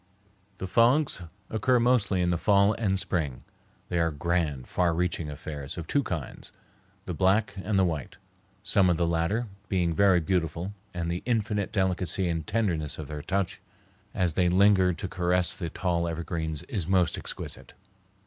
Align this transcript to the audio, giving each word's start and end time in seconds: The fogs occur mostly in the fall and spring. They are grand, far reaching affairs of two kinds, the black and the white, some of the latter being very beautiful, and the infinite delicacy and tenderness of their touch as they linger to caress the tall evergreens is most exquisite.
The 0.57 0.65
fogs 0.65 1.21
occur 1.47 1.79
mostly 1.79 2.21
in 2.23 2.29
the 2.29 2.39
fall 2.39 2.73
and 2.73 2.97
spring. 2.97 3.43
They 3.89 3.99
are 3.99 4.09
grand, 4.09 4.67
far 4.67 4.95
reaching 4.95 5.29
affairs 5.29 5.77
of 5.77 5.85
two 5.85 6.01
kinds, 6.01 6.51
the 7.05 7.13
black 7.13 7.53
and 7.61 7.77
the 7.77 7.85
white, 7.85 8.17
some 8.63 8.89
of 8.89 8.97
the 8.97 9.05
latter 9.05 9.45
being 9.69 9.93
very 9.93 10.19
beautiful, 10.19 10.73
and 10.91 11.11
the 11.11 11.21
infinite 11.27 11.71
delicacy 11.71 12.27
and 12.27 12.47
tenderness 12.47 12.97
of 12.97 13.09
their 13.09 13.21
touch 13.21 13.61
as 14.11 14.33
they 14.33 14.49
linger 14.49 14.91
to 14.91 15.07
caress 15.07 15.55
the 15.55 15.69
tall 15.69 16.07
evergreens 16.07 16.63
is 16.63 16.87
most 16.87 17.15
exquisite. 17.15 17.75